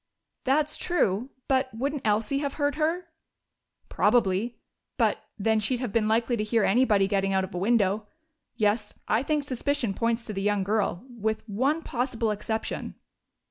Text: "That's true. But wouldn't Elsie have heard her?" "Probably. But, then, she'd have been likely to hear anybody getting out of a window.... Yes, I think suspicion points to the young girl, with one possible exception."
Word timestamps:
"That's 0.45 0.77
true. 0.77 1.29
But 1.47 1.71
wouldn't 1.75 2.01
Elsie 2.05 2.39
have 2.39 2.55
heard 2.55 2.73
her?" 2.73 3.09
"Probably. 3.87 4.57
But, 4.97 5.19
then, 5.37 5.59
she'd 5.59 5.79
have 5.79 5.91
been 5.91 6.07
likely 6.07 6.35
to 6.37 6.43
hear 6.43 6.63
anybody 6.63 7.07
getting 7.07 7.33
out 7.33 7.43
of 7.43 7.53
a 7.53 7.59
window.... 7.59 8.07
Yes, 8.55 8.95
I 9.07 9.21
think 9.21 9.43
suspicion 9.43 9.93
points 9.93 10.25
to 10.25 10.33
the 10.33 10.41
young 10.41 10.63
girl, 10.63 11.05
with 11.07 11.47
one 11.47 11.83
possible 11.83 12.31
exception." 12.31 12.95